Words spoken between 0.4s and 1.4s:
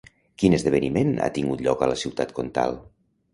Quin esdeveniment ha